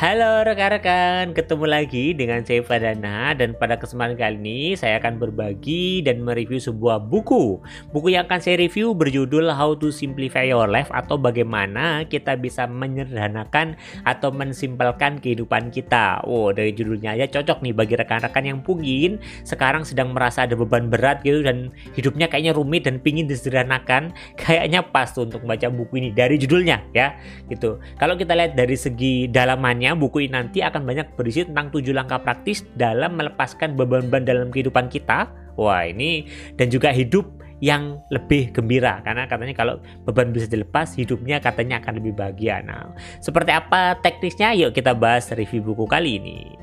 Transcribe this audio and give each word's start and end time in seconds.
Halo 0.00 0.40
rekan-rekan, 0.48 1.36
ketemu 1.36 1.68
lagi 1.68 2.16
dengan 2.16 2.40
saya 2.40 2.64
Fadana 2.64 3.36
dan 3.36 3.52
pada 3.52 3.76
kesempatan 3.76 4.16
kali 4.16 4.40
ini 4.40 4.60
saya 4.72 4.96
akan 4.96 5.20
berbagi 5.20 6.00
dan 6.00 6.24
mereview 6.24 6.56
sebuah 6.56 7.04
buku. 7.04 7.60
Buku 7.92 8.08
yang 8.08 8.24
akan 8.24 8.40
saya 8.40 8.56
review 8.56 8.96
berjudul 8.96 9.52
How 9.52 9.76
to 9.76 9.92
Simplify 9.92 10.48
Your 10.48 10.72
Life 10.72 10.88
atau 10.88 11.20
bagaimana 11.20 12.08
kita 12.08 12.40
bisa 12.40 12.64
menyederhanakan 12.64 13.76
atau 14.08 14.32
mensimpelkan 14.32 15.20
kehidupan 15.20 15.68
kita. 15.68 16.24
Oh, 16.24 16.48
dari 16.48 16.72
judulnya 16.72 17.20
aja 17.20 17.28
cocok 17.36 17.60
nih 17.60 17.76
bagi 17.76 18.00
rekan-rekan 18.00 18.48
yang 18.48 18.64
mungkin 18.64 19.20
sekarang 19.44 19.84
sedang 19.84 20.16
merasa 20.16 20.48
ada 20.48 20.56
beban 20.56 20.88
berat 20.88 21.20
gitu 21.28 21.44
dan 21.44 21.76
hidupnya 21.92 22.24
kayaknya 22.32 22.56
rumit 22.56 22.88
dan 22.88 23.04
pingin 23.04 23.28
disederhanakan. 23.28 24.16
Kayaknya 24.40 24.80
pas 24.80 25.12
tuh 25.12 25.28
untuk 25.28 25.44
baca 25.44 25.68
buku 25.68 26.00
ini 26.00 26.08
dari 26.16 26.40
judulnya 26.40 26.88
ya, 26.96 27.20
gitu. 27.52 27.76
Kalau 28.00 28.16
kita 28.16 28.32
lihat 28.32 28.56
dari 28.56 28.80
segi 28.80 29.28
dalamannya 29.28 29.89
buku 29.96 30.28
ini 30.28 30.36
nanti 30.36 30.60
akan 30.60 30.84
banyak 30.84 31.16
berisi 31.16 31.48
tentang 31.48 31.72
tujuh 31.72 31.96
langkah 31.96 32.20
praktis 32.20 32.62
dalam 32.76 33.16
melepaskan 33.16 33.74
beban-beban 33.74 34.28
dalam 34.28 34.48
kehidupan 34.52 34.92
kita. 34.92 35.26
Wah, 35.58 35.88
ini 35.88 36.28
dan 36.54 36.70
juga 36.70 36.94
hidup 36.94 37.26
yang 37.60 38.00
lebih 38.08 38.56
gembira 38.56 39.04
karena 39.04 39.28
katanya 39.28 39.52
kalau 39.52 39.74
beban 40.08 40.32
bisa 40.32 40.48
dilepas 40.48 40.96
hidupnya 40.96 41.38
katanya 41.44 41.78
akan 41.84 42.00
lebih 42.00 42.16
bahagia. 42.16 42.64
Nah, 42.64 42.96
seperti 43.20 43.52
apa 43.52 44.00
teknisnya? 44.00 44.56
Yuk 44.56 44.72
kita 44.72 44.96
bahas 44.96 45.28
review 45.32 45.60
buku 45.60 45.84
kali 45.84 46.16
ini. 46.16 46.56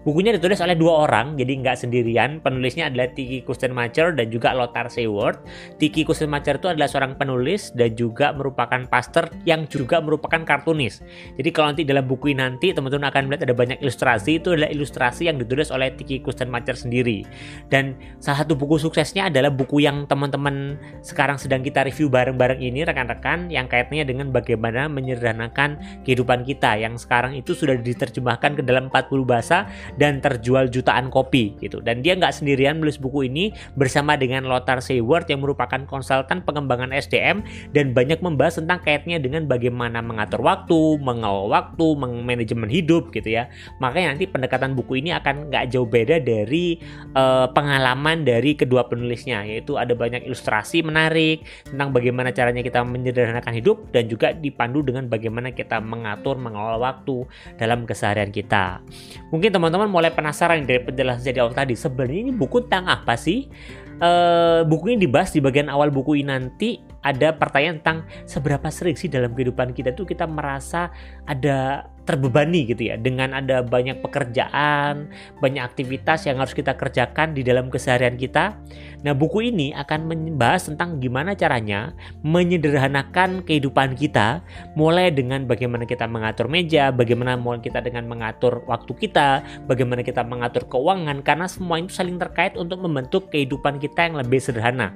Bukunya 0.00 0.32
ditulis 0.32 0.56
oleh 0.64 0.72
dua 0.72 1.04
orang, 1.04 1.36
jadi 1.36 1.60
nggak 1.60 1.76
sendirian. 1.76 2.40
Penulisnya 2.40 2.88
adalah 2.88 3.12
Tiki 3.12 3.44
Kustenmacher 3.44 4.16
dan 4.16 4.32
juga 4.32 4.56
Lothar 4.56 4.88
Seward. 4.88 5.44
Tiki 5.76 6.08
Kustenmacher 6.08 6.56
itu 6.56 6.72
adalah 6.72 6.88
seorang 6.88 7.20
penulis 7.20 7.68
dan 7.76 7.92
juga 7.92 8.32
merupakan 8.32 8.80
pastor 8.88 9.28
yang 9.44 9.68
juga 9.68 10.00
merupakan 10.00 10.40
kartunis. 10.40 11.04
Jadi 11.36 11.48
kalau 11.52 11.76
nanti 11.76 11.84
dalam 11.84 12.08
buku 12.08 12.32
ini 12.32 12.40
nanti 12.40 12.72
teman-teman 12.72 13.12
akan 13.12 13.22
melihat 13.28 13.44
ada 13.44 13.56
banyak 13.56 13.78
ilustrasi, 13.84 14.40
itu 14.40 14.56
adalah 14.56 14.72
ilustrasi 14.72 15.28
yang 15.28 15.36
ditulis 15.36 15.68
oleh 15.68 15.92
Tiki 15.92 16.24
Kustenmacher 16.24 16.80
sendiri. 16.80 17.28
Dan 17.68 17.92
salah 18.24 18.48
satu 18.48 18.56
buku 18.56 18.80
suksesnya 18.80 19.28
adalah 19.28 19.52
buku 19.52 19.84
yang 19.84 20.08
teman-teman 20.08 20.80
sekarang 21.04 21.36
sedang 21.36 21.60
kita 21.60 21.84
review 21.84 22.08
bareng-bareng 22.08 22.56
ini 22.56 22.88
rekan-rekan 22.88 23.52
yang 23.52 23.68
kaitannya 23.68 24.08
dengan 24.08 24.32
bagaimana 24.32 24.88
menyederhanakan 24.88 25.76
kehidupan 26.08 26.48
kita 26.48 26.80
yang 26.80 26.96
sekarang 26.96 27.36
itu 27.36 27.52
sudah 27.52 27.76
diterjemahkan 27.76 28.56
ke 28.56 28.62
dalam 28.64 28.88
40 28.88 29.28
bahasa 29.28 29.68
dan 29.96 30.20
terjual 30.20 30.68
jutaan 30.68 31.08
kopi 31.08 31.56
gitu. 31.58 31.80
Dan 31.80 32.04
dia 32.04 32.18
nggak 32.18 32.34
sendirian 32.34 32.78
menulis 32.78 33.00
buku 33.00 33.26
ini 33.30 33.54
bersama 33.78 34.18
dengan 34.18 34.46
Lothar 34.46 34.84
Seward 34.84 35.30
yang 35.30 35.40
merupakan 35.40 35.80
konsultan 35.88 36.44
pengembangan 36.44 36.92
SDM 36.92 37.42
dan 37.72 37.96
banyak 37.96 38.20
membahas 38.20 38.60
tentang 38.60 38.82
kaitnya 38.84 39.16
dengan 39.16 39.48
bagaimana 39.48 40.04
mengatur 40.04 40.44
waktu, 40.44 41.00
mengelola 41.00 41.48
waktu, 41.62 41.86
manajemen 41.96 42.68
hidup 42.68 43.14
gitu 43.14 43.40
ya. 43.40 43.48
Makanya 43.78 44.14
nanti 44.14 44.28
pendekatan 44.28 44.76
buku 44.76 45.00
ini 45.00 45.14
akan 45.16 45.48
nggak 45.48 45.72
jauh 45.72 45.88
beda 45.88 46.20
dari 46.20 46.76
uh, 47.16 47.48
pengalaman 47.54 48.26
dari 48.26 48.52
kedua 48.58 48.84
penulisnya 48.90 49.46
yaitu 49.46 49.80
ada 49.80 49.96
banyak 49.96 50.26
ilustrasi 50.26 50.84
menarik 50.84 51.46
tentang 51.64 51.94
bagaimana 51.94 52.34
caranya 52.34 52.60
kita 52.60 52.82
menyederhanakan 52.84 53.54
hidup 53.56 53.88
dan 53.94 54.10
juga 54.10 54.34
dipandu 54.36 54.84
dengan 54.84 55.06
bagaimana 55.06 55.54
kita 55.54 55.78
mengatur 55.80 56.36
mengelola 56.36 56.76
waktu 56.76 57.24
dalam 57.56 57.86
keseharian 57.88 58.34
kita. 58.34 58.82
Mungkin 59.30 59.54
teman-teman 59.54 59.79
teman-teman 59.80 59.96
mulai 59.96 60.12
penasaran 60.12 60.60
dari 60.68 60.84
penjelasan 60.84 61.24
jadi 61.24 61.40
awal 61.40 61.56
tadi, 61.56 61.72
sebenarnya 61.72 62.28
ini 62.28 62.32
buku 62.36 62.68
tentang 62.68 62.84
apa 63.00 63.16
sih? 63.16 63.48
Uh, 63.96 64.60
buku 64.68 64.92
dibahas 65.00 65.32
di 65.32 65.40
bagian 65.40 65.72
awal 65.72 65.88
buku 65.88 66.20
ini 66.20 66.28
nanti 66.28 66.84
ada 67.00 67.32
pertanyaan 67.32 67.80
tentang 67.80 67.98
seberapa 68.28 68.68
sering 68.68 68.96
sih 68.96 69.08
dalam 69.08 69.32
kehidupan 69.32 69.72
kita 69.72 69.96
tuh 69.96 70.04
kita 70.04 70.28
merasa 70.28 70.92
ada 71.24 71.88
terbebani 72.10 72.66
gitu 72.66 72.90
ya 72.90 72.98
dengan 72.98 73.30
ada 73.38 73.62
banyak 73.62 74.02
pekerjaan, 74.02 75.06
banyak 75.38 75.62
aktivitas 75.62 76.26
yang 76.26 76.42
harus 76.42 76.50
kita 76.56 76.74
kerjakan 76.74 77.38
di 77.38 77.46
dalam 77.46 77.70
keseharian 77.70 78.18
kita. 78.18 78.58
Nah, 79.06 79.14
buku 79.14 79.54
ini 79.54 79.70
akan 79.78 80.10
membahas 80.10 80.66
tentang 80.66 80.98
gimana 80.98 81.38
caranya 81.38 81.94
menyederhanakan 82.26 83.46
kehidupan 83.46 83.94
kita 83.94 84.42
mulai 84.74 85.14
dengan 85.14 85.46
bagaimana 85.46 85.86
kita 85.86 86.10
mengatur 86.10 86.50
meja, 86.50 86.90
bagaimana 86.90 87.38
mulai 87.38 87.62
kita 87.62 87.78
dengan 87.78 88.10
mengatur 88.10 88.66
waktu 88.66 88.92
kita, 88.98 89.46
bagaimana 89.70 90.02
kita 90.02 90.26
mengatur 90.26 90.66
keuangan 90.66 91.22
karena 91.22 91.46
semua 91.46 91.78
itu 91.78 91.94
saling 91.94 92.18
terkait 92.18 92.58
untuk 92.58 92.82
membentuk 92.82 93.30
kehidupan 93.30 93.78
kita 93.78 94.10
yang 94.10 94.18
lebih 94.18 94.42
sederhana 94.42 94.92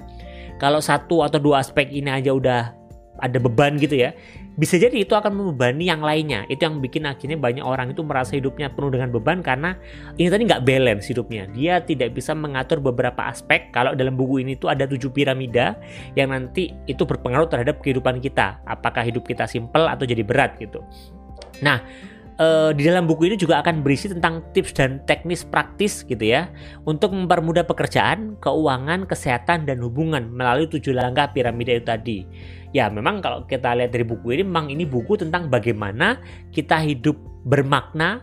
kalau 0.59 0.78
satu 0.78 1.26
atau 1.26 1.38
dua 1.41 1.62
aspek 1.62 1.91
ini 1.91 2.10
aja 2.10 2.31
udah 2.34 2.72
ada 3.22 3.38
beban 3.38 3.78
gitu 3.78 3.94
ya 3.94 4.10
bisa 4.54 4.78
jadi 4.78 5.03
itu 5.03 5.19
akan 5.19 5.34
membebani 5.34 5.91
yang 5.91 5.98
lainnya. 5.98 6.47
Itu 6.47 6.70
yang 6.70 6.78
bikin 6.78 7.10
akhirnya 7.10 7.34
banyak 7.34 7.66
orang 7.66 7.91
itu 7.91 8.06
merasa 8.06 8.38
hidupnya 8.38 8.70
penuh 8.70 8.94
dengan 8.94 9.10
beban 9.10 9.42
karena 9.42 9.75
ini 10.15 10.31
tadi 10.31 10.47
nggak 10.47 10.62
balance 10.62 11.10
hidupnya. 11.10 11.50
Dia 11.50 11.82
tidak 11.82 12.15
bisa 12.15 12.38
mengatur 12.38 12.78
beberapa 12.78 13.26
aspek. 13.26 13.75
Kalau 13.75 13.98
dalam 13.98 14.15
buku 14.15 14.47
ini 14.47 14.54
itu 14.54 14.70
ada 14.70 14.87
tujuh 14.87 15.10
piramida 15.10 15.75
yang 16.15 16.31
nanti 16.31 16.71
itu 16.86 17.03
berpengaruh 17.03 17.50
terhadap 17.50 17.82
kehidupan 17.82 18.22
kita. 18.22 18.62
Apakah 18.62 19.03
hidup 19.03 19.26
kita 19.26 19.50
simple 19.50 19.91
atau 19.91 20.06
jadi 20.06 20.22
berat 20.22 20.54
gitu. 20.62 20.86
Nah 21.59 21.82
uh, 22.39 22.71
di 22.75 22.83
dalam 22.87 23.06
buku 23.06 23.31
ini 23.31 23.37
juga 23.39 23.62
akan 23.62 23.83
berisi 23.84 24.11
tentang 24.11 24.43
tips 24.55 24.75
dan 24.75 25.03
teknis 25.06 25.47
praktis 25.47 26.03
gitu 26.06 26.22
ya 26.22 26.50
untuk 26.89 27.15
mempermudah 27.15 27.67
pekerjaan, 27.67 28.39
keuangan, 28.43 29.06
kesehatan 29.06 29.67
dan 29.69 29.78
hubungan 29.83 30.31
melalui 30.31 30.67
tujuh 30.67 30.95
langkah 30.95 31.31
piramida 31.31 31.75
itu 31.77 31.87
tadi. 31.87 32.19
Ya 32.75 32.91
memang 32.91 33.22
kalau 33.22 33.47
kita 33.47 33.75
lihat 33.78 33.95
dari 33.95 34.03
buku 34.03 34.34
ini 34.34 34.43
memang 34.43 34.67
ini 34.67 34.83
buku 34.83 35.15
tentang 35.15 35.47
bagaimana 35.47 36.19
kita 36.50 36.83
hidup 36.83 37.15
bermakna 37.47 38.19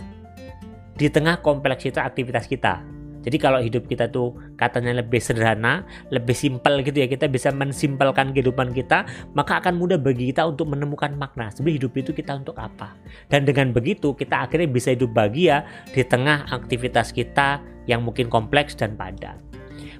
di 0.99 1.07
tengah 1.07 1.39
kompleksitas 1.39 2.03
aktivitas 2.03 2.51
kita. 2.51 3.00
Jadi 3.21 3.37
kalau 3.37 3.61
hidup 3.61 3.85
kita 3.85 4.09
tuh 4.09 4.33
katanya 4.57 5.01
lebih 5.01 5.21
sederhana, 5.21 5.85
lebih 6.09 6.33
simpel 6.33 6.81
gitu 6.81 7.05
ya, 7.05 7.07
kita 7.07 7.29
bisa 7.29 7.53
mensimpelkan 7.53 8.33
kehidupan 8.33 8.73
kita, 8.73 9.05
maka 9.37 9.61
akan 9.61 9.77
mudah 9.77 10.01
bagi 10.01 10.33
kita 10.33 10.45
untuk 10.45 10.73
menemukan 10.73 11.13
makna. 11.13 11.53
Sebenarnya 11.53 11.85
hidup 11.85 11.93
itu 12.01 12.11
kita 12.17 12.41
untuk 12.41 12.57
apa? 12.57 12.97
Dan 13.29 13.45
dengan 13.45 13.69
begitu 13.71 14.17
kita 14.17 14.49
akhirnya 14.49 14.69
bisa 14.69 14.93
hidup 14.93 15.13
bahagia 15.13 15.65
di 15.93 16.01
tengah 16.01 16.49
aktivitas 16.49 17.13
kita 17.13 17.61
yang 17.85 18.01
mungkin 18.01 18.29
kompleks 18.29 18.73
dan 18.73 18.97
padat. 18.97 19.37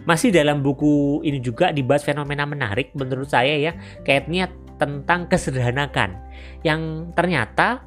Masih 0.02 0.34
dalam 0.34 0.66
buku 0.66 1.22
ini 1.22 1.38
juga 1.38 1.70
dibahas 1.70 2.02
fenomena 2.02 2.42
menarik 2.50 2.90
menurut 2.98 3.30
saya 3.30 3.54
ya, 3.54 3.74
kayaknya 4.02 4.50
tentang 4.82 5.30
kesederhanakan 5.30 6.18
yang 6.66 7.14
ternyata 7.14 7.86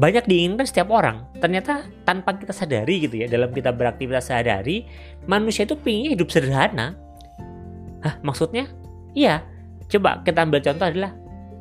banyak 0.00 0.24
diinginkan 0.24 0.64
setiap 0.64 0.88
orang. 0.88 1.28
Ternyata 1.44 1.84
tanpa 2.08 2.32
kita 2.40 2.56
sadari 2.56 3.04
gitu 3.04 3.20
ya, 3.20 3.28
dalam 3.28 3.52
kita 3.52 3.68
beraktivitas 3.68 4.32
sehari-hari, 4.32 4.88
manusia 5.28 5.68
itu 5.68 5.76
pingin 5.76 6.16
hidup 6.16 6.32
sederhana. 6.32 6.96
Hah, 8.00 8.16
maksudnya? 8.24 8.64
Iya. 9.12 9.44
Coba 9.92 10.24
kita 10.24 10.48
ambil 10.48 10.64
contoh 10.64 10.88
adalah 10.88 11.12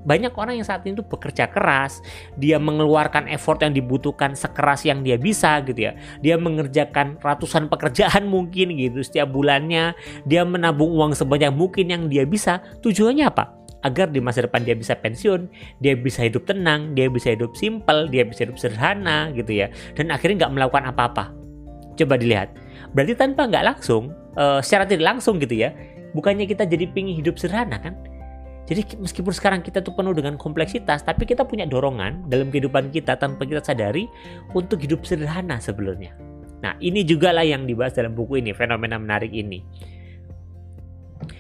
banyak 0.07 0.31
orang 0.39 0.55
yang 0.55 0.63
saat 0.63 0.87
ini 0.87 0.95
tuh 0.95 1.03
bekerja 1.03 1.51
keras, 1.51 1.99
dia 2.39 2.55
mengeluarkan 2.55 3.27
effort 3.27 3.59
yang 3.59 3.75
dibutuhkan 3.75 4.31
sekeras 4.31 4.87
yang 4.87 5.03
dia 5.03 5.19
bisa 5.19 5.59
gitu 5.67 5.91
ya. 5.91 5.99
Dia 6.23 6.39
mengerjakan 6.39 7.19
ratusan 7.19 7.67
pekerjaan 7.67 8.23
mungkin 8.33 8.71
gitu 8.79 9.03
setiap 9.03 9.35
bulannya, 9.35 9.91
dia 10.23 10.47
menabung 10.47 10.95
uang 10.95 11.11
sebanyak 11.11 11.51
mungkin 11.51 11.91
yang 11.91 12.03
dia 12.07 12.23
bisa. 12.23 12.63
Tujuannya 12.79 13.27
apa? 13.27 13.58
Agar 13.83 14.11
di 14.11 14.19
masa 14.19 14.43
depan 14.43 14.63
dia 14.67 14.75
bisa 14.75 14.95
pensiun, 14.97 15.47
dia 15.79 15.95
bisa 15.95 16.25
hidup 16.27 16.43
tenang, 16.43 16.93
dia 16.95 17.07
bisa 17.07 17.31
hidup 17.31 17.55
simpel, 17.55 18.11
dia 18.11 18.27
bisa 18.27 18.43
hidup 18.47 18.59
sederhana 18.59 19.31
gitu 19.31 19.63
ya, 19.63 19.71
dan 19.95 20.11
akhirnya 20.11 20.45
nggak 20.45 20.53
melakukan 20.55 20.83
apa-apa. 20.89 21.31
Coba 21.95 22.15
dilihat, 22.19 22.55
berarti 22.91 23.15
tanpa 23.15 23.47
nggak 23.47 23.75
langsung, 23.75 24.11
uh, 24.35 24.59
secara 24.59 24.87
tidak 24.87 25.15
langsung 25.15 25.39
gitu 25.39 25.55
ya, 25.55 25.71
bukannya 26.11 26.47
kita 26.47 26.67
jadi 26.67 26.87
pingin 26.91 27.15
hidup 27.19 27.39
sederhana 27.39 27.79
kan? 27.79 27.95
Jadi 28.69 29.01
meskipun 29.01 29.33
sekarang 29.33 29.65
kita 29.65 29.81
tuh 29.81 29.97
penuh 29.97 30.13
dengan 30.13 30.37
kompleksitas, 30.37 31.01
tapi 31.01 31.25
kita 31.25 31.41
punya 31.41 31.65
dorongan 31.65 32.29
dalam 32.29 32.53
kehidupan 32.53 32.93
kita 32.93 33.17
tanpa 33.17 33.41
kita 33.49 33.65
sadari 33.65 34.05
untuk 34.53 34.77
hidup 34.77 35.01
sederhana 35.09 35.57
sebelumnya. 35.57 36.13
Nah 36.61 36.77
ini 36.77 37.01
juga 37.01 37.33
lah 37.33 37.41
yang 37.41 37.65
dibahas 37.65 37.97
dalam 37.97 38.13
buku 38.13 38.43
ini, 38.43 38.53
fenomena 38.53 39.01
menarik 39.01 39.33
ini. 39.33 39.65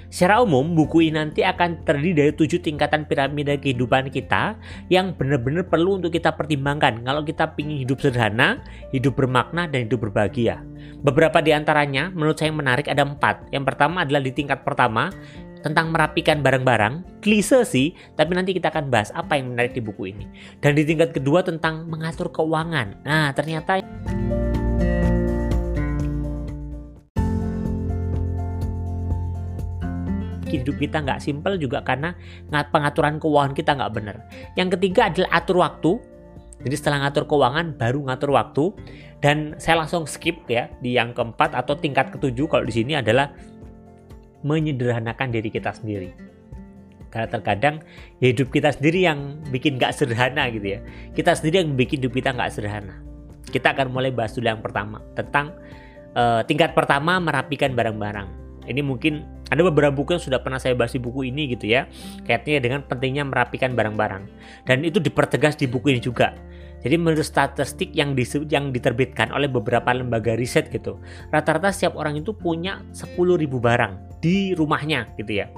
Secara 0.09 0.41
umum, 0.41 0.73
buku 0.73 1.05
ini 1.05 1.21
nanti 1.21 1.45
akan 1.45 1.85
terdiri 1.85 2.17
dari 2.17 2.31
tujuh 2.33 2.65
tingkatan 2.65 3.05
piramida 3.05 3.53
kehidupan 3.61 4.09
kita 4.09 4.57
yang 4.89 5.13
benar-benar 5.13 5.69
perlu 5.69 6.01
untuk 6.01 6.09
kita 6.09 6.33
pertimbangkan 6.33 7.05
kalau 7.05 7.21
kita 7.21 7.53
ingin 7.61 7.85
hidup 7.85 8.01
sederhana, 8.01 8.57
hidup 8.89 9.13
bermakna, 9.13 9.69
dan 9.69 9.85
hidup 9.85 10.09
berbahagia. 10.09 10.65
Beberapa 11.05 11.45
di 11.45 11.53
antaranya 11.53 12.09
menurut 12.09 12.41
saya 12.41 12.49
yang 12.49 12.57
menarik 12.57 12.89
ada 12.89 13.05
empat. 13.05 13.53
Yang 13.53 13.65
pertama 13.69 14.01
adalah 14.01 14.21
di 14.25 14.33
tingkat 14.33 14.65
pertama, 14.65 15.13
tentang 15.59 15.91
merapikan 15.91 16.39
barang-barang, 16.39 17.19
klise 17.19 17.67
sih, 17.67 17.91
tapi 18.15 18.31
nanti 18.31 18.55
kita 18.55 18.71
akan 18.71 18.87
bahas 18.87 19.11
apa 19.11 19.35
yang 19.35 19.53
menarik 19.53 19.75
di 19.75 19.83
buku 19.83 20.15
ini. 20.15 20.25
Dan 20.63 20.75
di 20.75 20.87
tingkat 20.87 21.11
kedua 21.11 21.43
tentang 21.43 21.85
mengatur 21.85 22.31
keuangan. 22.31 23.03
Nah, 23.03 23.35
ternyata 23.35 23.83
hidup 30.49 30.81
kita 30.81 31.05
nggak 31.05 31.21
simpel 31.21 31.55
juga 31.61 31.85
karena 31.85 32.17
pengaturan 32.49 33.21
keuangan 33.21 33.53
kita 33.53 33.77
nggak 33.77 33.91
benar. 33.93 34.17
Yang 34.57 34.79
ketiga 34.79 35.13
adalah 35.13 35.29
atur 35.37 35.57
waktu. 35.61 35.91
Jadi 36.59 36.75
setelah 36.75 37.07
ngatur 37.07 37.23
keuangan 37.23 37.79
baru 37.79 38.03
ngatur 38.03 38.35
waktu 38.35 38.63
dan 39.23 39.55
saya 39.55 39.79
langsung 39.79 40.03
skip 40.03 40.43
ya 40.51 40.67
di 40.83 40.99
yang 40.99 41.15
keempat 41.15 41.55
atau 41.55 41.71
tingkat 41.79 42.11
ketujuh 42.11 42.51
kalau 42.51 42.67
di 42.67 42.75
sini 42.75 42.99
adalah 42.99 43.31
menyederhanakan 44.43 45.31
diri 45.31 45.47
kita 45.51 45.71
sendiri. 45.71 46.11
Karena 47.09 47.27
terkadang 47.31 47.75
ya 48.21 48.29
hidup 48.29 48.53
kita 48.53 48.75
sendiri 48.75 49.07
yang 49.07 49.39
bikin 49.49 49.79
gak 49.81 49.95
sederhana 49.95 50.51
gitu 50.51 50.77
ya. 50.77 50.79
Kita 51.15 51.33
sendiri 51.33 51.65
yang 51.65 51.73
bikin 51.79 52.03
hidup 52.03 52.13
kita 52.13 52.35
gak 52.35 52.51
sederhana. 52.53 53.01
Kita 53.49 53.73
akan 53.73 53.89
mulai 53.89 54.13
bahas 54.13 54.35
dulu 54.37 54.45
yang 54.45 54.61
pertama 54.61 55.01
tentang 55.17 55.57
uh, 56.13 56.45
tingkat 56.45 56.77
pertama 56.77 57.17
merapikan 57.17 57.73
barang-barang. 57.73 58.48
Ini 58.69 58.85
mungkin 58.85 59.25
ada 59.49 59.65
beberapa 59.65 59.89
buku 59.89 60.15
yang 60.15 60.23
sudah 60.23 60.39
pernah 60.45 60.61
saya 60.61 60.77
bahas 60.77 60.93
di 60.93 61.01
buku 61.01 61.25
ini 61.33 61.57
gitu 61.57 61.65
ya. 61.65 61.89
Kaitannya 62.23 62.61
dengan 62.61 62.81
pentingnya 62.85 63.25
merapikan 63.25 63.73
barang-barang. 63.73 64.29
Dan 64.69 64.85
itu 64.85 65.01
dipertegas 65.01 65.57
di 65.57 65.65
buku 65.65 65.97
ini 65.97 66.01
juga. 66.01 66.37
Jadi 66.79 66.95
menurut 66.95 67.25
statistik 67.25 67.91
yang 67.91 68.15
di, 68.15 68.23
yang 68.47 68.71
diterbitkan 68.71 69.35
oleh 69.35 69.51
beberapa 69.51 69.91
lembaga 69.91 70.39
riset 70.39 70.71
gitu, 70.71 70.95
rata-rata 71.27 71.75
setiap 71.75 71.99
orang 71.99 72.23
itu 72.23 72.31
punya 72.31 72.79
10.000 72.95 73.19
barang 73.51 74.23
di 74.23 74.55
rumahnya 74.55 75.11
gitu 75.19 75.43
ya. 75.43 75.51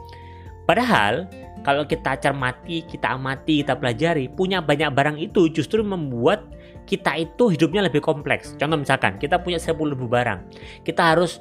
Padahal 0.66 1.30
kalau 1.62 1.86
kita 1.86 2.18
cermati, 2.18 2.82
kita 2.90 3.14
amati, 3.14 3.62
kita 3.62 3.78
pelajari, 3.78 4.34
punya 4.34 4.66
banyak 4.66 4.90
barang 4.90 5.18
itu 5.22 5.46
justru 5.54 5.86
membuat 5.86 6.42
kita 6.90 7.14
itu 7.22 7.54
hidupnya 7.54 7.86
lebih 7.86 8.02
kompleks. 8.02 8.58
Contoh 8.58 8.82
misalkan 8.82 9.22
kita 9.22 9.38
punya 9.38 9.62
10.000 9.62 9.78
barang, 9.94 10.40
kita 10.82 11.02
harus 11.14 11.38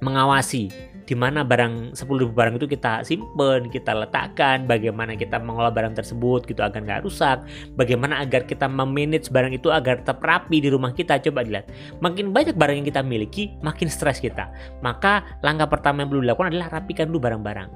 mengawasi 0.00 0.68
di 1.06 1.14
mana 1.14 1.46
barang 1.46 1.94
10.000 1.94 2.34
barang 2.34 2.54
itu 2.58 2.66
kita 2.66 3.06
simpen, 3.06 3.70
kita 3.70 3.94
letakkan, 3.94 4.66
bagaimana 4.66 5.14
kita 5.14 5.38
mengolah 5.38 5.70
barang 5.70 5.94
tersebut 5.94 6.42
gitu 6.50 6.66
agar 6.66 6.82
nggak 6.82 7.06
rusak, 7.06 7.46
bagaimana 7.78 8.18
agar 8.18 8.42
kita 8.42 8.66
memanage 8.66 9.30
barang 9.30 9.54
itu 9.54 9.70
agar 9.70 10.02
tetap 10.02 10.18
rapi 10.18 10.58
di 10.58 10.68
rumah 10.68 10.90
kita. 10.90 11.22
Coba 11.22 11.46
dilihat, 11.46 11.70
makin 12.02 12.34
banyak 12.34 12.58
barang 12.58 12.82
yang 12.82 12.86
kita 12.90 13.06
miliki, 13.06 13.54
makin 13.62 13.86
stres 13.86 14.18
kita. 14.18 14.50
Maka 14.82 15.38
langkah 15.46 15.70
pertama 15.70 16.02
yang 16.02 16.10
perlu 16.10 16.22
dilakukan 16.26 16.50
adalah 16.50 16.68
rapikan 16.82 17.06
dulu 17.06 17.22
barang-barang. 17.22 17.70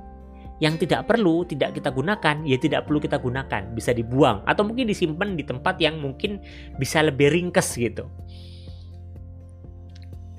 Yang 0.61 0.85
tidak 0.85 1.09
perlu, 1.09 1.47
tidak 1.49 1.73
kita 1.73 1.89
gunakan, 1.89 2.37
ya 2.45 2.59
tidak 2.61 2.85
perlu 2.85 3.01
kita 3.01 3.17
gunakan, 3.17 3.63
bisa 3.73 3.97
dibuang 3.97 4.45
atau 4.45 4.61
mungkin 4.67 4.91
disimpan 4.91 5.39
di 5.39 5.47
tempat 5.47 5.81
yang 5.81 6.03
mungkin 6.03 6.43
bisa 6.77 7.01
lebih 7.01 7.33
ringkes 7.33 7.81
gitu 7.81 8.11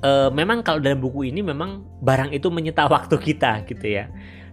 uh, 0.05 0.29
memang 0.33 0.61
kalau 0.65 0.81
dalam 0.81 0.99
buku 1.01 1.29
ini 1.29 1.41
memang 1.41 1.85
barang 2.01 2.33
itu 2.33 2.49
menyita 2.49 2.85
waktu 2.89 3.15
kita 3.17 3.65
gitu 3.69 3.85
ya. 3.85 4.09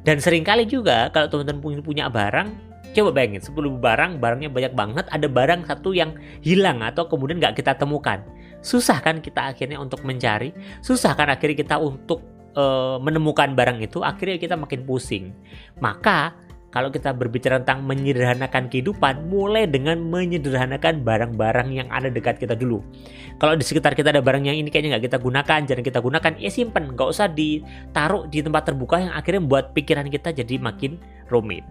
Dan 0.07 0.23
sering 0.23 0.47
kali 0.47 0.65
juga 0.65 1.11
kalau 1.11 1.29
teman-teman 1.29 1.83
punya 1.83 2.09
barang, 2.09 2.49
coba 2.97 3.11
bayangin 3.13 3.43
10 3.43 3.53
barang, 3.83 4.11
barangnya 4.23 4.49
banyak 4.49 4.73
banget, 4.73 5.05
ada 5.11 5.27
barang 5.29 5.69
satu 5.69 5.93
yang 5.93 6.17
hilang 6.41 6.81
atau 6.81 7.05
kemudian 7.11 7.43
nggak 7.43 7.59
kita 7.59 7.77
temukan. 7.77 8.23
Susah 8.65 8.99
kan 9.03 9.21
kita 9.21 9.53
akhirnya 9.53 9.79
untuk 9.79 10.03
mencari, 10.03 10.55
susah 10.81 11.13
kan 11.13 11.29
akhirnya 11.29 11.61
kita 11.61 11.77
untuk 11.77 12.25
uh, 12.57 12.97
menemukan 13.03 13.53
barang 13.53 13.79
itu, 13.85 14.01
akhirnya 14.01 14.39
kita 14.41 14.55
makin 14.57 14.83
pusing. 14.87 15.35
Maka 15.79 16.35
kalau 16.69 16.93
kita 16.93 17.17
berbicara 17.17 17.65
tentang 17.65 17.81
menyederhanakan 17.89 18.69
kehidupan, 18.69 19.33
mulai 19.33 19.65
dengan 19.65 19.97
menyederhanakan 20.05 21.01
barang-barang 21.01 21.69
yang 21.73 21.89
ada 21.89 22.13
dekat 22.13 22.37
kita 22.37 22.53
dulu. 22.53 22.85
Kalau 23.41 23.57
di 23.57 23.65
sekitar 23.65 23.97
kita 23.97 24.13
ada 24.13 24.21
barang 24.21 24.45
yang 24.45 24.57
ini 24.61 24.69
kayaknya 24.69 24.97
nggak 24.97 25.09
kita 25.09 25.19
gunakan, 25.19 25.61
jangan 25.65 25.85
kita 25.85 26.01
gunakan, 26.05 26.33
ya 26.37 26.51
simpen, 26.53 26.93
nggak 26.93 27.09
usah 27.09 27.33
ditaruh 27.33 28.29
di 28.29 28.45
tempat 28.45 28.69
terbuka 28.69 29.01
yang 29.01 29.13
akhirnya 29.17 29.41
membuat 29.41 29.73
pikiran 29.73 30.13
kita 30.13 30.29
jadi 30.37 30.61
makin 30.61 31.01
rumit. 31.33 31.65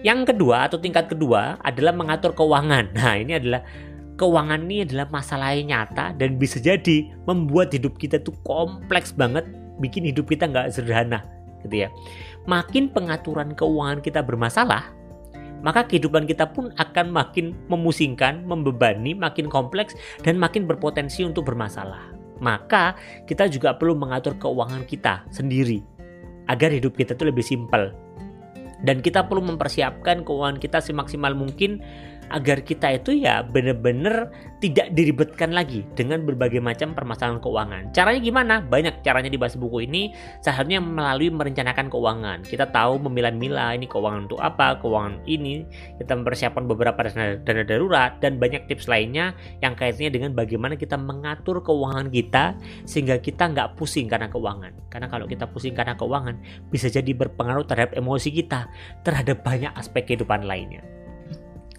Yang 0.00 0.32
kedua 0.32 0.64
atau 0.64 0.80
tingkat 0.80 1.12
kedua 1.12 1.60
adalah 1.60 1.92
mengatur 1.92 2.32
keuangan. 2.32 2.88
Nah 3.02 3.18
ini 3.18 3.34
adalah 3.36 3.60
keuangan 4.16 4.64
ini 4.64 4.88
adalah 4.88 5.10
masalah 5.10 5.52
yang 5.52 5.74
nyata 5.74 6.16
dan 6.16 6.38
bisa 6.40 6.56
jadi 6.62 7.10
membuat 7.28 7.74
hidup 7.74 7.98
kita 8.00 8.16
tuh 8.22 8.32
kompleks 8.46 9.12
banget, 9.12 9.44
bikin 9.76 10.06
hidup 10.08 10.30
kita 10.30 10.46
nggak 10.48 10.72
sederhana 10.72 11.41
gitu 11.64 11.86
ya. 11.86 11.88
Makin 12.50 12.90
pengaturan 12.90 13.54
keuangan 13.54 14.02
kita 14.02 14.20
bermasalah, 14.22 14.90
maka 15.62 15.86
kehidupan 15.86 16.26
kita 16.26 16.50
pun 16.50 16.74
akan 16.76 17.14
makin 17.14 17.54
memusingkan, 17.70 18.42
membebani, 18.42 19.14
makin 19.14 19.46
kompleks 19.46 19.94
dan 20.26 20.36
makin 20.36 20.66
berpotensi 20.66 21.22
untuk 21.22 21.46
bermasalah. 21.46 22.10
Maka 22.42 22.98
kita 23.30 23.46
juga 23.46 23.78
perlu 23.78 23.94
mengatur 23.94 24.34
keuangan 24.34 24.82
kita 24.90 25.22
sendiri 25.30 25.78
agar 26.50 26.74
hidup 26.74 26.98
kita 26.98 27.14
itu 27.14 27.24
lebih 27.30 27.46
simpel. 27.46 27.94
Dan 28.82 28.98
kita 28.98 29.30
perlu 29.30 29.46
mempersiapkan 29.46 30.26
keuangan 30.26 30.58
kita 30.58 30.82
semaksimal 30.82 31.38
mungkin 31.38 31.78
agar 32.32 32.64
kita 32.64 32.88
itu 32.96 33.20
ya 33.20 33.44
benar-benar 33.44 34.32
tidak 34.62 34.94
diribetkan 34.94 35.50
lagi 35.50 35.82
dengan 35.98 36.22
berbagai 36.22 36.62
macam 36.62 36.94
permasalahan 36.94 37.42
keuangan. 37.42 37.82
Caranya 37.90 38.20
gimana? 38.22 38.54
Banyak 38.62 39.02
caranya 39.02 39.26
di 39.26 39.34
bahas 39.34 39.58
buku 39.58 39.84
ini. 39.90 40.14
Salah 40.38 40.62
melalui 40.78 41.34
merencanakan 41.34 41.90
keuangan. 41.90 42.38
Kita 42.46 42.70
tahu 42.70 43.02
memilah-milah 43.02 43.74
ini 43.74 43.90
keuangan 43.90 44.30
untuk 44.30 44.38
apa, 44.38 44.78
keuangan 44.78 45.26
ini. 45.26 45.66
Kita 45.98 46.14
mempersiapkan 46.14 46.64
beberapa 46.70 47.02
dana, 47.02 47.36
dana 47.42 47.62
darurat 47.66 48.22
dan 48.22 48.38
banyak 48.38 48.70
tips 48.70 48.86
lainnya 48.86 49.34
yang 49.58 49.74
kaitannya 49.74 50.14
dengan 50.14 50.30
bagaimana 50.32 50.78
kita 50.78 50.94
mengatur 50.94 51.58
keuangan 51.60 52.06
kita 52.14 52.54
sehingga 52.86 53.18
kita 53.18 53.50
nggak 53.50 53.74
pusing 53.74 54.06
karena 54.06 54.30
keuangan. 54.30 54.72
Karena 54.86 55.10
kalau 55.10 55.26
kita 55.26 55.50
pusing 55.50 55.74
karena 55.74 55.98
keuangan 55.98 56.38
bisa 56.70 56.86
jadi 56.86 57.10
berpengaruh 57.10 57.66
terhadap 57.66 57.98
emosi 57.98 58.30
kita, 58.30 58.70
terhadap 59.02 59.42
banyak 59.42 59.74
aspek 59.74 60.06
kehidupan 60.06 60.46
lainnya. 60.46 61.01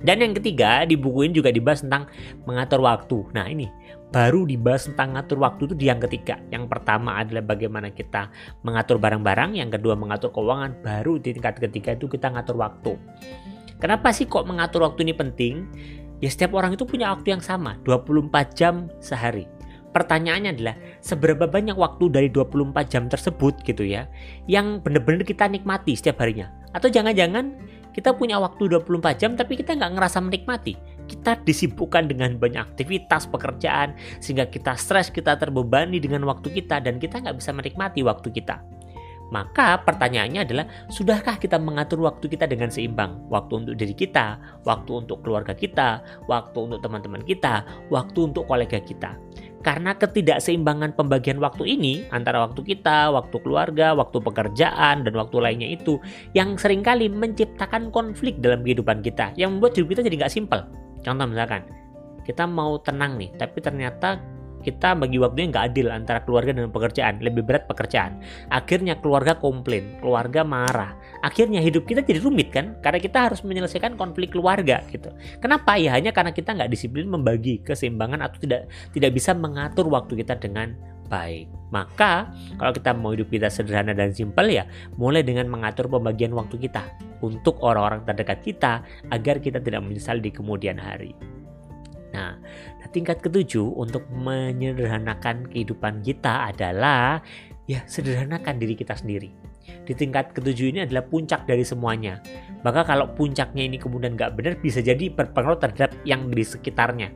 Dan 0.03 0.19
yang 0.19 0.35
ketiga 0.35 0.83
di 0.83 0.99
buku 0.99 1.31
ini 1.31 1.33
juga 1.39 1.49
dibahas 1.49 1.79
tentang 1.79 2.11
mengatur 2.43 2.83
waktu. 2.83 3.23
Nah 3.31 3.47
ini 3.47 3.71
baru 4.11 4.45
dibahas 4.45 4.91
tentang 4.91 5.15
mengatur 5.15 5.39
waktu 5.41 5.61
itu 5.71 5.75
di 5.79 5.85
yang 5.87 6.03
ketiga. 6.03 6.37
Yang 6.51 6.69
pertama 6.69 7.17
adalah 7.17 7.41
bagaimana 7.41 7.89
kita 7.89 8.29
mengatur 8.61 8.99
barang-barang, 8.99 9.57
yang 9.57 9.71
kedua 9.71 9.95
mengatur 9.95 10.29
keuangan, 10.35 10.83
baru 10.83 11.17
di 11.17 11.33
tingkat 11.33 11.57
ketiga 11.57 11.95
itu 11.95 12.11
kita 12.11 12.29
ngatur 12.29 12.59
waktu. 12.59 12.93
Kenapa 13.79 14.11
sih 14.11 14.29
kok 14.29 14.45
mengatur 14.45 14.85
waktu 14.85 15.07
ini 15.07 15.15
penting? 15.15 15.65
Ya 16.19 16.29
setiap 16.31 16.55
orang 16.55 16.75
itu 16.75 16.87
punya 16.87 17.11
waktu 17.11 17.35
yang 17.35 17.43
sama, 17.43 17.79
24 17.83 18.55
jam 18.55 18.87
sehari. 19.03 19.43
Pertanyaannya 19.93 20.57
adalah 20.57 20.75
seberapa 21.05 21.45
banyak 21.45 21.77
waktu 21.77 22.09
dari 22.09 22.27
24 22.31 22.73
jam 22.89 23.05
tersebut 23.05 23.61
gitu 23.61 23.85
ya 23.85 24.09
yang 24.49 24.81
benar-benar 24.81 25.21
kita 25.21 25.45
nikmati 25.45 25.93
setiap 25.93 26.23
harinya. 26.25 26.49
Atau 26.73 26.89
jangan-jangan 26.89 27.53
kita 27.93 28.17
punya 28.17 28.41
waktu 28.41 28.67
24 28.67 29.21
jam 29.21 29.31
tapi 29.37 29.55
kita 29.55 29.77
nggak 29.77 29.93
ngerasa 29.95 30.19
menikmati. 30.19 30.73
Kita 31.05 31.37
disibukkan 31.45 32.09
dengan 32.09 32.35
banyak 32.41 32.73
aktivitas 32.73 33.29
pekerjaan 33.29 33.93
sehingga 34.17 34.49
kita 34.49 34.73
stres, 34.75 35.13
kita 35.13 35.37
terbebani 35.37 36.01
dengan 36.01 36.25
waktu 36.25 36.49
kita 36.49 36.81
dan 36.81 36.97
kita 36.97 37.21
nggak 37.21 37.37
bisa 37.37 37.53
menikmati 37.53 38.01
waktu 38.01 38.33
kita. 38.33 38.59
Maka 39.33 39.81
pertanyaannya 39.81 40.45
adalah, 40.45 40.65
sudahkah 40.93 41.41
kita 41.41 41.57
mengatur 41.57 42.05
waktu 42.05 42.29
kita 42.29 42.45
dengan 42.45 42.69
seimbang? 42.69 43.17
Waktu 43.33 43.65
untuk 43.65 43.75
diri 43.81 43.97
kita, 43.97 44.37
waktu 44.61 44.91
untuk 44.93 45.25
keluarga 45.25 45.57
kita, 45.57 46.05
waktu 46.29 46.57
untuk 46.61 46.85
teman-teman 46.85 47.25
kita, 47.25 47.65
waktu 47.89 48.29
untuk 48.29 48.45
kolega 48.45 48.77
kita. 48.77 49.17
Karena 49.63 49.95
ketidakseimbangan 49.95 50.99
pembagian 50.99 51.39
waktu 51.39 51.79
ini 51.79 52.03
antara 52.11 52.43
waktu 52.43 52.67
kita, 52.67 53.15
waktu 53.15 53.39
keluarga, 53.39 53.95
waktu 53.95 54.19
pekerjaan, 54.19 55.07
dan 55.07 55.13
waktu 55.15 55.39
lainnya 55.39 55.71
itu 55.71 56.03
yang 56.35 56.59
sering 56.59 56.83
kali 56.83 57.07
menciptakan 57.07 57.87
konflik 57.87 58.43
dalam 58.43 58.59
kehidupan 58.67 58.99
kita 58.99 59.31
yang 59.39 59.55
membuat 59.55 59.79
hidup 59.79 59.95
kita 59.95 60.01
jadi 60.03 60.15
nggak 60.19 60.33
simpel. 60.35 60.67
Contoh 60.99 61.31
misalkan, 61.31 61.63
kita 62.27 62.43
mau 62.43 62.75
tenang 62.83 63.15
nih, 63.15 63.31
tapi 63.39 63.63
ternyata 63.63 64.19
kita 64.63 64.95
bagi 64.95 65.19
waktunya 65.19 65.51
nggak 65.51 65.65
adil 65.75 65.87
antara 65.91 66.23
keluarga 66.23 66.55
dan 66.55 66.71
pekerjaan 66.71 67.19
lebih 67.19 67.43
berat 67.43 67.67
pekerjaan. 67.67 68.23
Akhirnya 68.47 68.97
keluarga 69.03 69.35
komplain 69.35 69.99
keluarga 69.99 70.47
marah. 70.47 70.95
Akhirnya 71.19 71.59
hidup 71.59 71.83
kita 71.83 72.01
jadi 72.01 72.23
rumit 72.23 72.55
kan? 72.55 72.79
Karena 72.79 73.03
kita 73.03 73.27
harus 73.27 73.43
menyelesaikan 73.43 73.99
konflik 73.99 74.31
keluarga 74.31 74.79
gitu. 74.87 75.11
Kenapa? 75.43 75.75
Ya 75.75 75.91
hanya 75.93 76.15
karena 76.15 76.31
kita 76.31 76.55
nggak 76.55 76.71
disiplin 76.71 77.11
membagi 77.11 77.59
keseimbangan 77.61 78.23
atau 78.23 78.39
tidak 78.39 78.71
tidak 78.95 79.11
bisa 79.11 79.35
mengatur 79.35 79.91
waktu 79.91 80.23
kita 80.23 80.39
dengan 80.39 80.73
baik. 81.13 81.45
Maka, 81.69 82.29
kalau 82.57 82.73
kita 82.73 82.89
mau 82.93 83.13
hidup 83.13 83.29
kita 83.29 83.49
sederhana 83.49 83.93
dan 83.93 84.13
simpel 84.13 84.49
ya, 84.49 84.65
mulai 84.97 85.21
dengan 85.21 85.49
mengatur 85.49 85.89
pembagian 85.89 86.33
waktu 86.33 86.57
kita 86.57 86.85
untuk 87.21 87.57
orang-orang 87.61 88.01
terdekat 88.05 88.39
kita 88.41 88.73
agar 89.09 89.37
kita 89.41 89.57
tidak 89.61 89.81
menyesal 89.81 90.17
di 90.17 90.29
kemudian 90.29 90.77
hari. 90.77 91.13
Nah, 92.13 92.37
tingkat 92.93 93.25
ketujuh 93.25 93.73
untuk 93.73 94.05
menyederhanakan 94.13 95.49
kehidupan 95.49 96.05
kita 96.05 96.53
adalah 96.53 97.25
ya 97.65 97.81
sederhanakan 97.89 98.61
diri 98.61 98.77
kita 98.77 98.93
sendiri. 98.93 99.33
Di 99.83 99.97
tingkat 99.97 100.35
ketujuh 100.35 100.75
ini 100.75 100.79
adalah 100.85 101.03
puncak 101.07 101.49
dari 101.49 101.65
semuanya. 101.65 102.21
Maka 102.61 102.85
kalau 102.85 103.09
puncaknya 103.11 103.65
ini 103.65 103.81
kemudian 103.81 104.13
nggak 104.13 104.37
benar 104.37 104.53
bisa 104.61 104.79
jadi 104.79 105.09
berpengaruh 105.09 105.59
terhadap 105.59 105.91
yang 106.05 106.29
di 106.29 106.43
sekitarnya. 106.45 107.09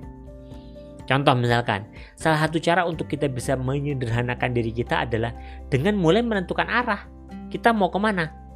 Contoh 1.08 1.39
misalkan, 1.39 1.88
salah 2.20 2.44
satu 2.44 2.60
cara 2.60 2.84
untuk 2.84 3.08
kita 3.08 3.32
bisa 3.32 3.56
menyederhanakan 3.56 4.51
diri 4.51 4.75
kita 4.75 5.08
adalah 5.08 5.32
dengan 5.72 5.96
mulai 5.96 6.20
menentukan 6.20 6.68
arah. 6.68 7.08
Kita 7.48 7.72
mau 7.72 7.88
ke 7.88 7.96
mana? 7.96 8.47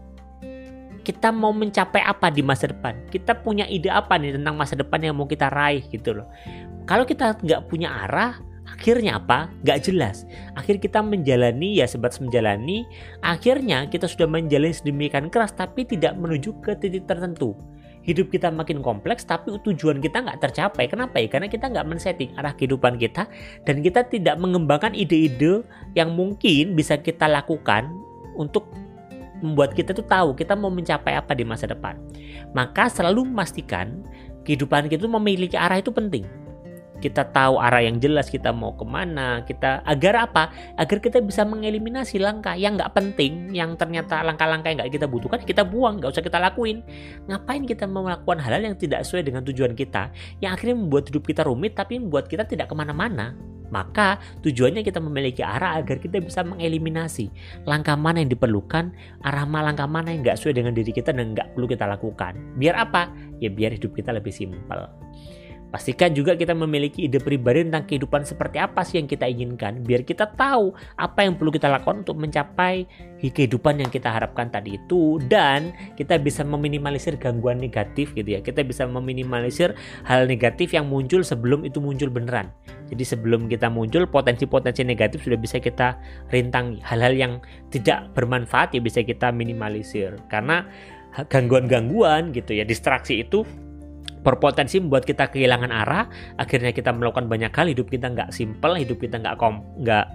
Kita 1.02 1.34
mau 1.34 1.50
mencapai 1.52 2.02
apa 2.06 2.30
di 2.30 2.46
masa 2.46 2.70
depan. 2.70 2.94
Kita 3.10 3.38
punya 3.42 3.66
ide 3.66 3.90
apa 3.90 4.16
nih 4.22 4.38
tentang 4.38 4.56
masa 4.56 4.78
depan 4.78 5.02
yang 5.02 5.18
mau 5.18 5.26
kita 5.26 5.50
raih 5.50 5.82
gitu 5.90 6.22
loh. 6.22 6.28
Kalau 6.86 7.06
kita 7.06 7.38
nggak 7.42 7.70
punya 7.70 7.90
arah 8.06 8.38
akhirnya 8.70 9.18
apa? 9.18 9.50
Nggak 9.66 9.80
jelas. 9.90 10.24
Akhir 10.54 10.78
kita 10.78 11.02
menjalani 11.02 11.82
ya 11.82 11.86
sebatas 11.90 12.22
menjalani. 12.22 12.86
Akhirnya 13.26 13.90
kita 13.90 14.06
sudah 14.06 14.30
menjalani 14.30 14.74
sedemikian 14.74 15.28
keras 15.34 15.54
tapi 15.58 15.84
tidak 15.86 16.16
menuju 16.18 16.58
ke 16.62 16.78
titik 16.78 17.10
tertentu. 17.10 17.58
Hidup 18.02 18.34
kita 18.34 18.50
makin 18.50 18.82
kompleks 18.82 19.22
tapi 19.22 19.54
tujuan 19.62 20.02
kita 20.02 20.26
nggak 20.26 20.42
tercapai. 20.42 20.90
Kenapa 20.90 21.22
ya? 21.22 21.30
Karena 21.30 21.46
kita 21.46 21.70
nggak 21.70 21.86
men-setting 21.86 22.34
arah 22.34 22.54
kehidupan 22.58 22.98
kita 22.98 23.30
dan 23.66 23.86
kita 23.86 24.06
tidak 24.10 24.42
mengembangkan 24.42 24.98
ide-ide 24.98 25.62
yang 25.94 26.18
mungkin 26.18 26.74
bisa 26.74 26.98
kita 26.98 27.30
lakukan 27.30 27.94
untuk 28.34 28.66
membuat 29.42 29.74
kita 29.76 29.92
tuh 29.92 30.06
tahu 30.06 30.38
kita 30.38 30.54
mau 30.56 30.70
mencapai 30.70 31.18
apa 31.18 31.36
di 31.36 31.44
masa 31.44 31.68
depan. 31.68 31.98
Maka 32.54 32.88
selalu 32.88 33.28
memastikan 33.28 34.06
kehidupan 34.46 34.90
kita 34.90 35.06
memiliki 35.06 35.58
arah 35.58 35.82
itu 35.82 35.94
penting. 35.94 36.26
Kita 37.02 37.26
tahu 37.34 37.58
arah 37.58 37.82
yang 37.82 37.98
jelas 37.98 38.30
kita 38.30 38.54
mau 38.54 38.78
ke 38.78 38.86
mana, 38.86 39.42
kita 39.42 39.82
agar 39.90 40.30
apa? 40.30 40.54
Agar 40.78 41.02
kita 41.02 41.18
bisa 41.18 41.42
mengeliminasi 41.42 42.22
langkah 42.22 42.54
yang 42.54 42.78
nggak 42.78 42.94
penting, 42.94 43.50
yang 43.50 43.74
ternyata 43.74 44.22
langkah-langkah 44.22 44.70
yang 44.70 44.86
nggak 44.86 44.94
kita 45.02 45.10
butuhkan, 45.10 45.42
kita 45.42 45.66
buang, 45.66 45.98
nggak 45.98 46.14
usah 46.14 46.22
kita 46.22 46.38
lakuin. 46.38 46.86
Ngapain 47.26 47.66
kita 47.66 47.90
melakukan 47.90 48.38
hal-hal 48.38 48.70
yang 48.70 48.78
tidak 48.78 49.02
sesuai 49.02 49.26
dengan 49.26 49.42
tujuan 49.42 49.74
kita, 49.74 50.14
yang 50.46 50.54
akhirnya 50.54 50.78
membuat 50.78 51.10
hidup 51.10 51.26
kita 51.26 51.42
rumit, 51.42 51.74
tapi 51.74 51.98
membuat 51.98 52.30
kita 52.30 52.46
tidak 52.46 52.70
ke 52.70 52.78
mana-mana. 52.78 53.34
Maka 53.72 54.20
tujuannya 54.44 54.84
kita 54.84 55.00
memiliki 55.00 55.42
arah 55.42 55.80
agar 55.80 55.98
kita 55.98 56.20
bisa 56.20 56.44
mengeliminasi 56.44 57.32
langkah 57.64 57.96
mana 57.96 58.22
yang 58.22 58.30
diperlukan, 58.30 58.92
arah 59.24 59.46
mana 59.48 59.72
langkah 59.72 59.88
mana 59.88 60.12
yang 60.12 60.22
nggak 60.28 60.38
sesuai 60.38 60.60
dengan 60.60 60.76
diri 60.76 60.92
kita 60.92 61.16
dan 61.16 61.32
nggak 61.32 61.56
perlu 61.56 61.66
kita 61.72 61.88
lakukan. 61.88 62.36
Biar 62.60 62.76
apa? 62.76 63.08
Ya 63.40 63.48
biar 63.48 63.74
hidup 63.74 63.96
kita 63.96 64.12
lebih 64.12 64.36
simpel. 64.36 64.92
Pastikan 65.72 66.12
juga 66.12 66.36
kita 66.36 66.52
memiliki 66.52 67.08
ide 67.08 67.24
pribadi 67.24 67.64
tentang 67.64 67.88
kehidupan 67.88 68.28
seperti 68.28 68.60
apa 68.60 68.84
sih 68.84 69.00
yang 69.00 69.08
kita 69.08 69.24
inginkan, 69.24 69.80
biar 69.88 70.04
kita 70.04 70.28
tahu 70.36 70.76
apa 71.00 71.24
yang 71.24 71.40
perlu 71.40 71.48
kita 71.48 71.72
lakukan 71.72 72.04
untuk 72.04 72.20
mencapai 72.20 72.84
kehidupan 73.24 73.80
yang 73.80 73.88
kita 73.88 74.12
harapkan 74.12 74.52
tadi 74.52 74.76
itu, 74.76 75.16
dan 75.32 75.72
kita 75.96 76.20
bisa 76.20 76.44
meminimalisir 76.44 77.16
gangguan 77.16 77.56
negatif 77.56 78.12
gitu 78.12 78.36
ya. 78.36 78.44
Kita 78.44 78.68
bisa 78.68 78.84
meminimalisir 78.84 79.72
hal 80.04 80.28
negatif 80.28 80.76
yang 80.76 80.92
muncul 80.92 81.24
sebelum 81.24 81.64
itu 81.64 81.80
muncul 81.80 82.12
beneran. 82.12 82.52
Jadi 82.92 83.08
sebelum 83.08 83.48
kita 83.48 83.72
muncul 83.72 84.04
potensi-potensi 84.12 84.84
negatif 84.84 85.24
sudah 85.24 85.40
bisa 85.40 85.64
kita 85.64 85.96
rintangi. 86.36 86.84
Hal-hal 86.84 87.16
yang 87.16 87.34
tidak 87.72 88.12
bermanfaat 88.12 88.76
ya 88.76 88.84
bisa 88.84 89.00
kita 89.08 89.32
minimalisir 89.32 90.20
karena 90.28 90.68
gangguan-gangguan 91.32 92.36
gitu 92.36 92.60
ya, 92.60 92.68
distraksi 92.68 93.24
itu 93.24 93.48
berpotensi 94.22 94.82
membuat 94.82 95.06
kita 95.06 95.30
kehilangan 95.30 95.72
arah. 95.74 96.06
Akhirnya 96.38 96.72
kita 96.74 96.94
melakukan 96.94 97.28
banyak 97.30 97.52
hal. 97.54 97.68
Hidup 97.70 97.90
kita 97.90 98.10
nggak 98.10 98.30
simple 98.34 98.78
hidup 98.78 98.98
kita 99.02 99.18
nggak 99.22 99.36
kom 99.38 99.66
nggak 99.82 100.06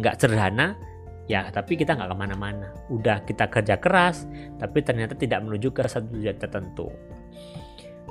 nggak 0.00 0.14
sederhana. 0.20 0.76
Ya 1.24 1.48
tapi 1.48 1.80
kita 1.80 1.96
nggak 1.96 2.12
ke 2.12 2.16
mana-mana. 2.16 2.68
Udah 2.92 3.24
kita 3.24 3.48
kerja 3.48 3.80
keras 3.80 4.28
tapi 4.60 4.84
ternyata 4.84 5.16
tidak 5.16 5.40
menuju 5.40 5.72
ke 5.72 5.88
satu 5.88 6.12
tujuan 6.12 6.36
tertentu. 6.36 6.92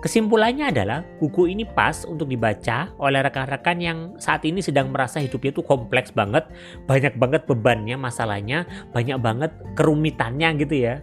Kesimpulannya 0.03 0.67
adalah 0.67 0.99
buku 1.23 1.47
ini 1.47 1.63
pas 1.63 2.03
untuk 2.03 2.27
dibaca 2.27 2.91
oleh 2.99 3.23
rekan-rekan 3.23 3.79
yang 3.79 3.97
saat 4.19 4.43
ini 4.43 4.59
sedang 4.59 4.91
merasa 4.91 5.23
hidupnya 5.23 5.55
itu 5.55 5.63
kompleks 5.63 6.11
banget, 6.11 6.43
banyak 6.83 7.15
banget 7.15 7.47
bebannya, 7.47 7.95
masalahnya, 7.95 8.67
banyak 8.91 9.15
banget 9.23 9.55
kerumitannya 9.79 10.59
gitu 10.59 10.75
ya. 10.75 10.99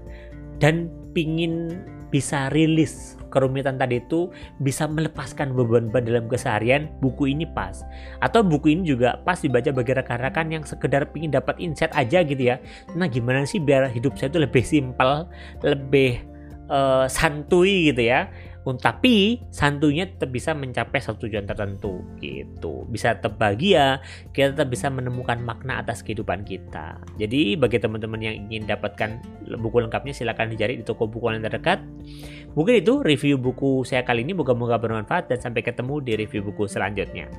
Dan 0.61 0.93
pingin 1.17 1.81
bisa 2.11 2.51
rilis 2.53 3.17
kerumitan 3.31 3.79
tadi 3.79 4.03
itu 4.03 4.29
bisa 4.59 4.91
melepaskan 4.91 5.55
beban-beban 5.55 6.03
dalam 6.03 6.25
keseharian 6.27 6.91
buku 6.99 7.31
ini 7.31 7.47
pas. 7.47 7.87
Atau 8.19 8.43
buku 8.43 8.75
ini 8.75 8.83
juga 8.91 9.23
pas 9.23 9.39
dibaca 9.39 9.71
bagi 9.71 9.93
rekan-rekan 9.95 10.47
yang 10.51 10.63
sekedar 10.67 11.07
ingin 11.15 11.33
dapat 11.39 11.57
insight 11.63 11.95
aja 11.95 12.27
gitu 12.27 12.43
ya. 12.43 12.59
Nah 12.99 13.07
gimana 13.07 13.47
sih 13.47 13.63
biar 13.63 13.89
hidup 13.95 14.19
saya 14.19 14.35
itu 14.35 14.43
lebih 14.43 14.65
simpel 14.67 15.31
lebih 15.63 16.27
uh, 16.71 17.07
santuy 17.07 17.95
gitu 17.95 18.11
ya 18.11 18.31
tapi 18.65 19.41
santunya 19.49 20.05
tetap 20.05 20.31
bisa 20.31 20.53
mencapai 20.53 21.01
satu 21.01 21.27
tujuan 21.27 21.49
tertentu 21.49 22.05
gitu. 22.21 22.85
Bisa 22.93 23.17
tetap 23.17 23.41
bahagia 23.41 24.05
kita 24.37 24.53
tetap 24.53 24.69
bisa 24.69 24.93
menemukan 24.93 25.41
makna 25.41 25.81
atas 25.81 26.05
kehidupan 26.05 26.45
kita. 26.45 27.01
Jadi 27.17 27.57
bagi 27.57 27.81
teman-teman 27.81 28.21
yang 28.21 28.37
ingin 28.49 28.69
dapatkan 28.69 29.21
buku 29.57 29.77
lengkapnya 29.81 30.13
silahkan 30.13 30.49
dicari 30.53 30.77
di 30.77 30.85
toko 30.85 31.09
buku 31.09 31.33
yang 31.33 31.45
terdekat. 31.45 31.81
Mungkin 32.53 32.83
itu 32.83 33.01
review 33.01 33.41
buku 33.41 33.87
saya 33.87 34.05
kali 34.05 34.27
ini 34.27 34.37
moga-moga 34.37 34.77
bermanfaat 34.77 35.31
dan 35.31 35.39
sampai 35.39 35.63
ketemu 35.63 36.03
di 36.03 36.13
review 36.19 36.43
buku 36.45 36.67
selanjutnya 36.67 37.31